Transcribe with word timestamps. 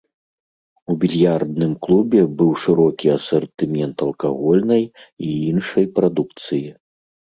У 0.91 0.95
більярдным 1.03 1.73
клубе 1.83 2.21
быў 2.39 2.49
шырокі 2.63 3.07
асартымент 3.17 3.97
алкагольнай 4.07 4.83
і 5.29 5.33
іншай 5.51 5.85
прадукцыі. 5.99 6.65